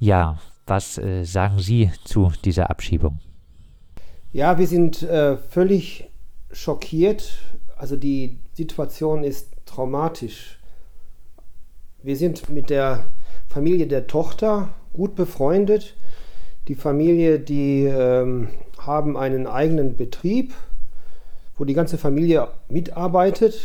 [0.00, 3.20] Ja, was äh, sagen Sie zu dieser Abschiebung?
[4.32, 6.08] Ja, wir sind äh, völlig
[6.50, 7.38] schockiert.
[7.76, 10.58] Also die Situation ist traumatisch.
[12.02, 13.04] Wir sind mit der
[13.46, 15.96] Familie der Tochter gut befreundet.
[16.66, 18.48] Die Familie, die ähm,
[18.78, 20.54] haben einen eigenen Betrieb,
[21.58, 23.60] wo die ganze Familie mitarbeitet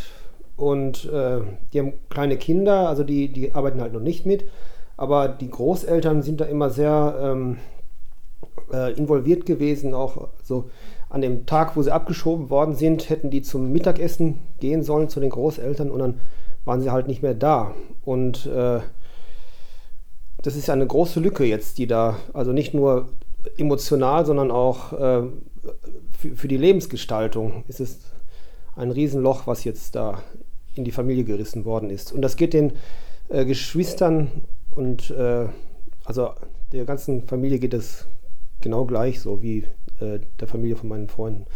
[0.56, 1.40] und äh,
[1.72, 4.44] die haben kleine Kinder, also die, die arbeiten halt noch nicht mit,
[4.96, 7.58] aber die Großeltern sind da immer sehr ähm,
[8.72, 10.70] äh, involviert gewesen, auch so
[11.08, 15.20] an dem Tag, wo sie abgeschoben worden sind, hätten die zum Mittagessen gehen sollen zu
[15.20, 16.20] den Großeltern und dann
[16.64, 17.74] waren sie halt nicht mehr da.
[18.04, 18.80] Und äh,
[20.42, 23.08] das ist eine große Lücke jetzt, die da, also nicht nur
[23.56, 25.22] emotional, sondern auch äh,
[26.18, 28.00] für, für, die Lebensgestaltung ist es
[28.74, 30.22] ein Riesenloch, was jetzt da
[30.74, 32.12] in die Familie gerissen worden ist.
[32.12, 32.72] Und das geht den
[33.28, 34.30] äh, Geschwistern
[34.76, 35.48] und äh,
[36.04, 36.30] also
[36.72, 38.06] der ganzen Familie geht es
[38.60, 39.64] genau gleich so wie
[40.00, 41.46] äh, der Familie von meinen Freunden.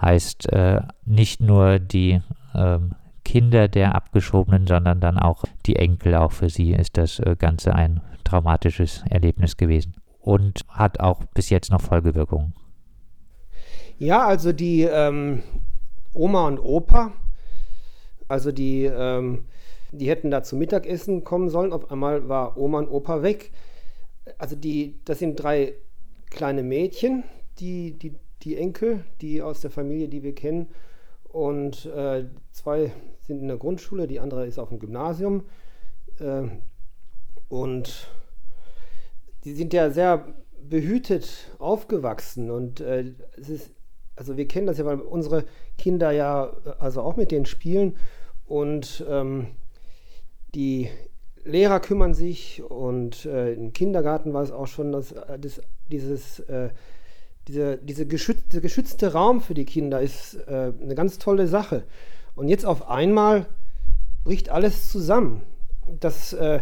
[0.00, 2.20] Heißt äh, nicht nur die
[2.54, 6.14] ähm, Kinder der Abgeschobenen, sondern dann auch die Enkel.
[6.16, 11.50] Auch für sie ist das äh, Ganze ein traumatisches Erlebnis gewesen und hat auch bis
[11.50, 12.54] jetzt noch Folgewirkungen.
[13.98, 15.42] Ja, also die ähm,
[16.14, 17.12] Oma und Opa,
[18.28, 19.44] also die, ähm,
[19.92, 21.72] die hätten da zum Mittagessen kommen sollen.
[21.72, 23.52] Auf einmal war Oma und Opa weg.
[24.38, 25.74] Also die, das sind drei
[26.30, 27.24] kleine Mädchen,
[27.58, 30.68] die, die, die Enkel, die aus der Familie, die wir kennen.
[31.24, 35.44] Und äh, zwei sind in der Grundschule, die andere ist auf dem Gymnasium.
[36.18, 36.44] Äh,
[37.48, 38.08] und
[39.44, 40.26] die sind ja sehr
[40.68, 42.50] behütet aufgewachsen.
[42.50, 43.70] Und äh, es ist,
[44.16, 45.44] also wir kennen das ja, weil unsere
[45.76, 47.96] Kinder ja also auch mit denen spielen.
[48.46, 49.48] Und ähm,
[50.54, 50.88] die
[51.44, 56.40] Lehrer kümmern sich und äh, im Kindergarten war es auch schon, dass äh, das, dieses,
[56.40, 56.70] äh,
[57.48, 61.84] diese, diese geschützte, geschützte Raum für die Kinder ist äh, eine ganz tolle Sache.
[62.34, 63.46] Und jetzt auf einmal
[64.24, 65.42] bricht alles zusammen.
[65.98, 66.60] Das, äh,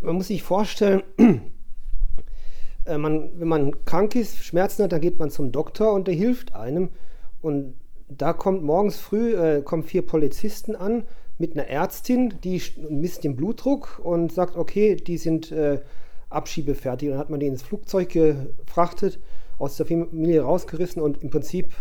[0.00, 1.04] man muss sich vorstellen,
[2.86, 6.14] äh, man, wenn man krank ist, Schmerzen hat, dann geht man zum Doktor und der
[6.14, 6.90] hilft einem.
[7.40, 7.74] Und
[8.08, 11.04] da kommt morgens früh kommen vier Polizisten an,
[11.38, 15.80] mit einer Ärztin, die misst den Blutdruck und sagt, okay, die sind äh,
[16.30, 17.10] abschiebefertig.
[17.10, 19.20] Dann hat man die ins Flugzeug gefrachtet,
[19.58, 21.74] aus der Familie rausgerissen und im Prinzip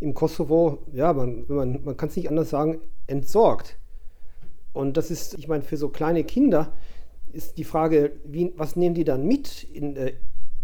[0.00, 3.78] im Kosovo, ja, man, man, man kann es nicht anders sagen, entsorgt.
[4.72, 6.72] Und das ist, ich meine, für so kleine Kinder
[7.32, 10.14] ist die Frage, wie, was nehmen die dann mit in, äh,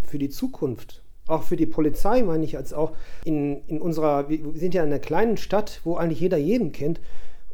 [0.03, 1.05] für die Zukunft?
[1.27, 4.89] Auch für die Polizei meine ich, als auch in, in unserer, wir sind ja in
[4.89, 7.01] einer kleinen Stadt, wo eigentlich jeder jeden kennt.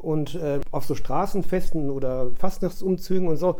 [0.04, 3.58] Und äh, auf so Straßenfesten oder Fastnachtsumzügen und so,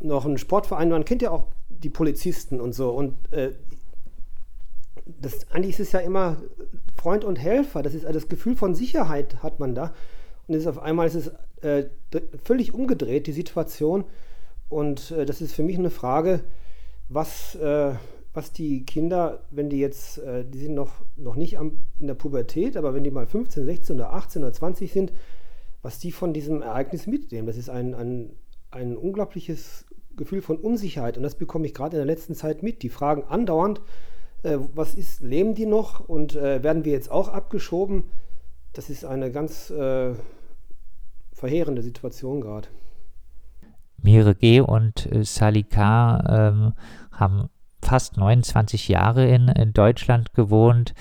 [0.00, 2.90] noch ein Sportverein, man kennt ja auch die Polizisten und so.
[2.90, 3.52] Und äh,
[5.06, 6.36] das, eigentlich ist es ja immer
[6.96, 7.82] Freund und Helfer.
[7.82, 9.94] Das ist das Gefühl von Sicherheit hat man da.
[10.46, 11.32] Und ist auf einmal ist es
[11.62, 11.86] äh,
[12.44, 14.04] völlig umgedreht, die Situation.
[14.68, 16.40] Und äh, das ist für mich eine Frage,
[17.08, 17.92] was, äh,
[18.34, 22.14] was die Kinder, wenn die jetzt, äh, die sind noch, noch nicht am, in der
[22.14, 25.12] Pubertät, aber wenn die mal 15, 16 oder 18 oder 20 sind,
[25.82, 27.46] was die von diesem Ereignis mitnehmen.
[27.46, 28.30] Das ist ein, ein,
[28.70, 32.82] ein unglaubliches Gefühl von Unsicherheit und das bekomme ich gerade in der letzten Zeit mit.
[32.82, 33.80] Die fragen andauernd,
[34.42, 38.04] äh, was ist, leben die noch und äh, werden wir jetzt auch abgeschoben?
[38.72, 40.14] Das ist eine ganz äh,
[41.32, 42.68] verheerende Situation gerade.
[43.96, 44.60] Mire G.
[44.60, 46.72] und äh, Salika ähm,
[47.12, 47.48] haben
[47.82, 50.94] fast 29 Jahre in, in Deutschland gewohnt.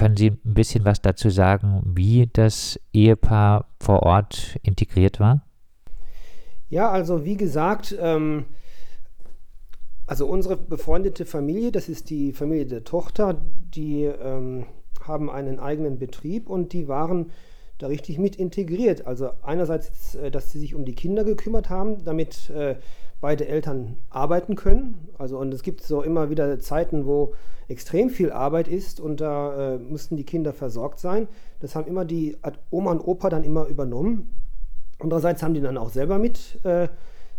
[0.00, 5.44] Können Sie ein bisschen was dazu sagen, wie das Ehepaar vor Ort integriert war?
[6.70, 8.46] Ja, also wie gesagt, ähm,
[10.06, 13.42] also unsere befreundete Familie, das ist die Familie der Tochter,
[13.74, 14.64] die ähm,
[15.02, 17.30] haben einen eigenen Betrieb und die waren
[17.76, 19.06] da richtig mit integriert.
[19.06, 22.76] Also einerseits, äh, dass sie sich um die Kinder gekümmert haben, damit äh,
[23.20, 25.08] beide Eltern arbeiten können.
[25.18, 27.34] Also und es gibt so immer wieder Zeiten, wo
[27.68, 31.28] extrem viel Arbeit ist und da äh, mussten die Kinder versorgt sein.
[31.60, 32.36] Das haben immer die
[32.70, 34.34] Oma und Opa dann immer übernommen.
[34.98, 36.88] Andererseits haben die dann auch selber mit äh,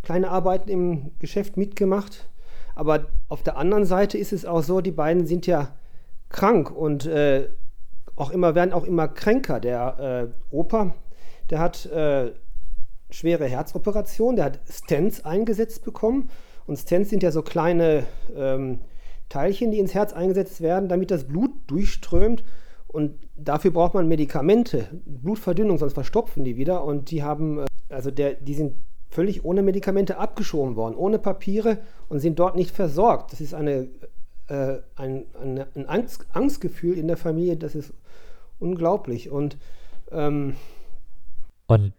[0.04, 2.30] kleine Arbeiten im Geschäft mitgemacht.
[2.76, 5.76] Aber auf der anderen Seite ist es auch so, die beiden sind ja
[6.30, 7.50] krank und äh,
[8.16, 9.60] auch immer werden auch immer kränker.
[9.60, 10.94] Der äh, Opa,
[11.50, 12.32] der hat äh,
[13.12, 16.30] schwere Herzoperation, der hat Stents eingesetzt bekommen.
[16.66, 18.06] Und Stents sind ja so kleine
[18.36, 18.80] ähm,
[19.30, 22.44] Teilchen, die ins Herz eingesetzt werden, damit das Blut durchströmt.
[22.88, 26.84] Und dafür braucht man Medikamente, Blutverdünnung, sonst verstopfen die wieder.
[26.84, 28.76] Und die haben, äh, also der, die sind
[29.10, 31.80] völlig ohne Medikamente abgeschoben worden, ohne Papiere
[32.10, 33.34] und sind dort nicht versorgt.
[33.34, 33.90] Das ist eine,
[34.48, 37.94] äh, ein, eine, ein Angst, Angstgefühl in der Familie, das ist
[38.60, 39.30] unglaublich.
[39.30, 39.58] Und,
[40.12, 40.56] ähm,
[41.68, 41.94] und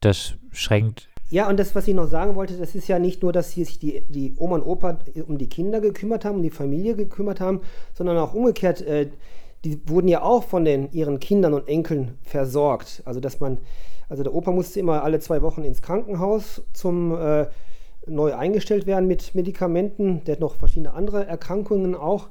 [0.00, 1.08] das schränkt.
[1.28, 3.80] Ja, und das, was ich noch sagen wollte, das ist ja nicht nur, dass sich
[3.80, 7.62] die, die Oma und Opa um die Kinder gekümmert haben, um die Familie gekümmert haben,
[7.94, 9.10] sondern auch umgekehrt, äh,
[9.64, 13.02] die wurden ja auch von den, ihren Kindern und Enkeln versorgt.
[13.04, 13.58] Also, dass man,
[14.08, 17.46] also der Opa musste immer alle zwei Wochen ins Krankenhaus zum äh,
[18.06, 20.22] neu eingestellt werden mit Medikamenten.
[20.24, 22.28] Der hat noch verschiedene andere Erkrankungen auch.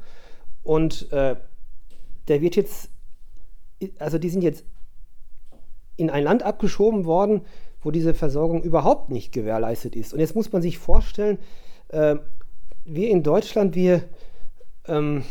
[0.63, 1.35] Und äh,
[2.29, 2.89] der wird jetzt,
[3.99, 4.63] also die sind jetzt
[5.97, 7.41] in ein Land abgeschoben worden,
[7.81, 10.13] wo diese Versorgung überhaupt nicht gewährleistet ist.
[10.13, 11.37] Und jetzt muss man sich vorstellen,
[11.89, 12.15] äh,
[12.83, 14.03] wir in Deutschland, wir
[14.87, 15.23] ähm,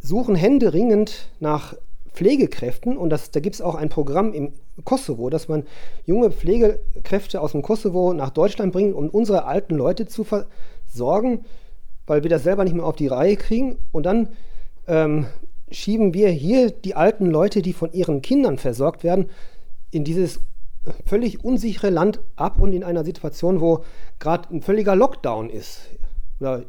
[0.00, 1.74] suchen händeringend nach
[2.12, 4.52] Pflegekräften und das, da gibt es auch ein Programm im
[4.84, 5.64] Kosovo, dass man
[6.04, 11.44] junge Pflegekräfte aus dem Kosovo nach Deutschland bringt, um unsere alten Leute zu versorgen,
[12.06, 13.78] weil wir das selber nicht mehr auf die Reihe kriegen.
[13.92, 14.28] Und dann
[14.86, 15.26] ähm,
[15.72, 19.30] schieben wir hier die alten Leute, die von ihren Kindern versorgt werden,
[19.90, 20.40] in dieses
[21.06, 23.84] völlig unsichere Land ab und in einer Situation, wo
[24.18, 25.90] gerade ein völliger Lockdown ist.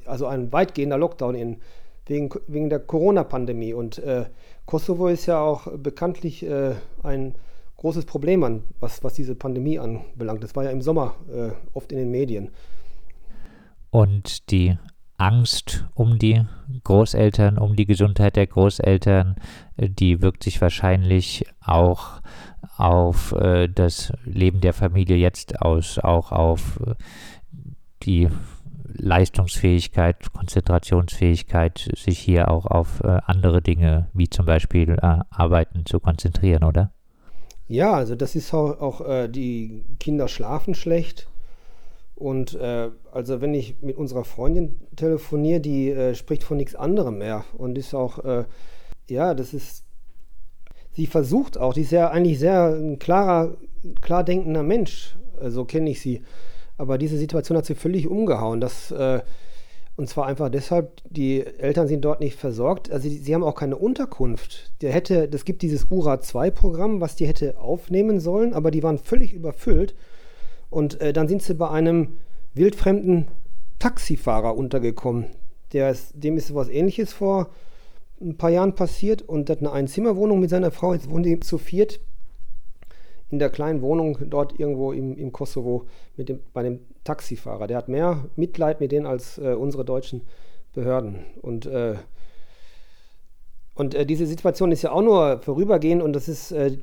[0.05, 1.57] Also ein weitgehender Lockdown in,
[2.05, 3.73] wegen, wegen der Corona-Pandemie.
[3.73, 4.25] Und äh,
[4.65, 7.33] Kosovo ist ja auch bekanntlich äh, ein
[7.77, 10.43] großes Problem, an, was, was diese Pandemie anbelangt.
[10.43, 12.51] Das war ja im Sommer äh, oft in den Medien.
[13.89, 14.77] Und die
[15.23, 16.41] Angst um die
[16.83, 19.37] Großeltern, um die Gesundheit der Großeltern,
[19.77, 22.21] äh, die wirkt sich wahrscheinlich auch
[22.75, 26.95] auf äh, das Leben der Familie jetzt aus, auch auf äh,
[28.03, 28.27] die
[28.85, 36.01] Leistungsfähigkeit, Konzentrationsfähigkeit, sich hier auch auf äh, andere Dinge wie zum Beispiel äh, Arbeiten zu
[36.01, 36.91] konzentrieren, oder?
[37.67, 41.29] Ja, also das ist auch, auch äh, die Kinder schlafen schlecht.
[42.23, 47.17] Und äh, also wenn ich mit unserer Freundin telefoniere, die äh, spricht von nichts anderem
[47.17, 48.45] mehr und ist auch, äh,
[49.09, 49.83] ja, das ist,
[50.93, 53.57] sie versucht auch, die ist ja eigentlich sehr ein klarer,
[53.99, 56.21] klar denkender Mensch, so kenne ich sie.
[56.77, 58.61] Aber diese Situation hat sie völlig umgehauen.
[58.61, 59.19] Das, äh,
[59.97, 62.89] und zwar einfach deshalb, die Eltern sind dort nicht versorgt.
[62.89, 64.71] Also sie, sie haben auch keine Unterkunft.
[64.81, 69.33] Der hätte, das gibt dieses URA-2-Programm, was die hätte aufnehmen sollen, aber die waren völlig
[69.33, 69.93] überfüllt.
[70.73, 72.17] Und äh, dann sind sie bei einem
[72.55, 73.27] wildfremden
[73.79, 75.27] Taxifahrer untergekommen.
[75.71, 77.49] Ist, dem ist was ähnliches vor
[78.21, 80.93] ein paar Jahren passiert und hat eine Einzimmerwohnung mit seiner Frau.
[80.93, 81.99] Jetzt wohnen die zu viert
[83.31, 87.65] in der kleinen Wohnung dort irgendwo im, im Kosovo mit dem, bei dem Taxifahrer.
[87.65, 90.21] Der hat mehr Mitleid mit denen als äh, unsere deutschen
[90.73, 91.25] Behörden.
[91.41, 91.95] Und, äh,
[93.73, 96.77] und äh, diese Situation ist ja auch nur vorübergehend und das ist äh,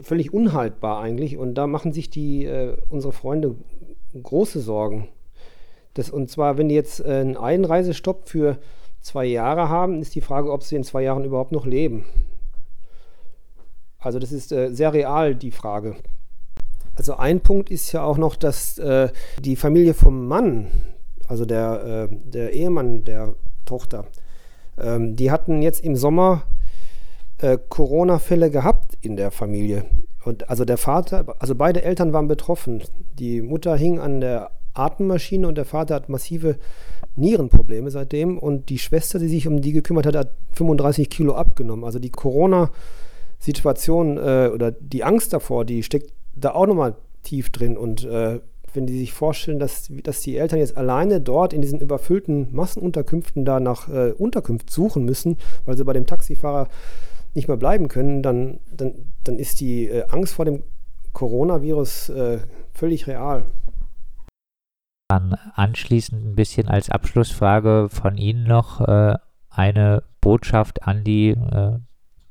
[0.00, 1.36] völlig unhaltbar eigentlich.
[1.36, 3.56] Und da machen sich die, äh, unsere Freunde
[4.20, 5.08] große Sorgen.
[5.94, 8.58] Das, und zwar, wenn die jetzt einen Einreisestopp für
[9.00, 12.06] zwei Jahre haben, ist die Frage, ob sie in zwei Jahren überhaupt noch leben.
[13.98, 15.96] Also das ist äh, sehr real, die Frage.
[16.94, 19.08] Also ein Punkt ist ja auch noch, dass äh,
[19.40, 20.68] die Familie vom Mann,
[21.26, 23.34] also der, äh, der Ehemann der
[23.64, 24.06] Tochter,
[24.78, 26.42] ähm, die hatten jetzt im Sommer
[27.42, 29.84] äh, Corona-Fälle gehabt in der Familie.
[30.24, 32.82] Und also der Vater, also beide Eltern waren betroffen.
[33.18, 36.56] Die Mutter hing an der Atemmaschine und der Vater hat massive
[37.16, 38.38] Nierenprobleme seitdem.
[38.38, 41.84] Und die Schwester, die sich um die gekümmert hat, hat 35 Kilo abgenommen.
[41.84, 42.70] Also die Corona-
[43.42, 46.94] Situation äh, oder die Angst davor, die steckt da auch nochmal
[47.24, 47.76] tief drin.
[47.76, 48.38] Und äh,
[48.72, 53.44] wenn die sich vorstellen, dass, dass die Eltern jetzt alleine dort in diesen überfüllten Massenunterkünften
[53.44, 56.68] da nach äh, Unterkunft suchen müssen, weil sie bei dem Taxifahrer
[57.34, 60.62] nicht mehr bleiben können, dann, dann, dann ist die äh, Angst vor dem
[61.12, 62.38] Coronavirus äh,
[62.72, 63.44] völlig real.
[65.08, 69.16] Dann anschließend ein bisschen als Abschlussfrage von Ihnen noch äh,
[69.50, 71.36] eine Botschaft an die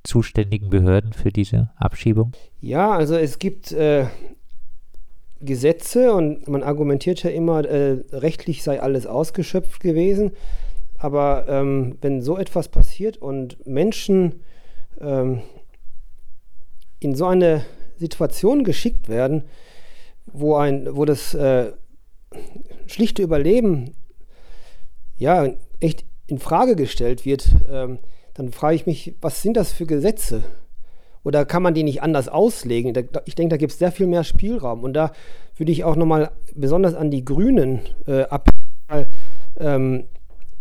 [0.03, 2.34] zuständigen Behörden für diese Abschiebung?
[2.60, 4.05] Ja, also es gibt äh,
[5.39, 10.31] Gesetze und man argumentiert ja immer, äh, rechtlich sei alles ausgeschöpft gewesen.
[10.98, 14.41] Aber ähm, wenn so etwas passiert und Menschen
[15.00, 15.41] ähm,
[17.00, 17.65] in so eine
[17.98, 19.43] Situation geschickt werden,
[20.25, 21.71] wo, ein, wo das äh,
[22.88, 23.95] schlichte Überleben
[25.17, 28.00] ja echt in Frage gestellt wird, ähm,
[28.33, 30.43] dann frage ich mich, was sind das für Gesetze?
[31.24, 32.93] Oder kann man die nicht anders auslegen?
[33.25, 34.83] Ich denke, da gibt es sehr viel mehr Spielraum.
[34.83, 35.12] Und da
[35.55, 39.12] würde ich auch nochmal besonders an die Grünen äh, appellieren.
[39.60, 40.05] Ähm,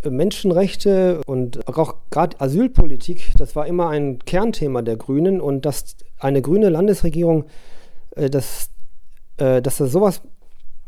[0.08, 6.40] Menschenrechte und auch gerade Asylpolitik, das war immer ein Kernthema der Grünen und dass eine
[6.42, 7.44] grüne Landesregierung
[8.16, 8.70] äh, das
[9.36, 10.22] äh, dass er sowas,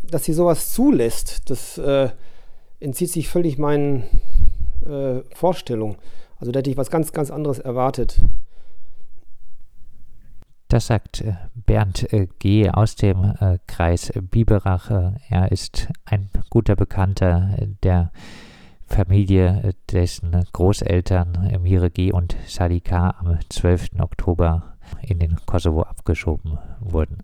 [0.02, 2.10] dass sie sowas zulässt, das äh,
[2.80, 4.04] entzieht sich völlig meinen
[5.32, 5.94] Vorstellungen.
[6.40, 8.20] Also da hätte ich was ganz, ganz anderes erwartet.
[10.66, 11.22] Das sagt
[11.54, 12.08] Bernd
[12.40, 12.68] G.
[12.68, 13.32] aus dem
[13.68, 14.90] Kreis Biberach.
[15.28, 18.10] Er ist ein guter Bekannter der
[18.92, 22.12] Familie, dessen Großeltern Mire G.
[22.12, 23.98] und Salika am 12.
[23.98, 27.22] Oktober in den Kosovo abgeschoben wurden.